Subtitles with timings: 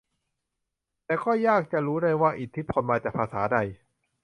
[1.05, 3.57] แต่ก็ยากจะรู้ได้ว่าได้อิทธิพลมาจากภาษาใด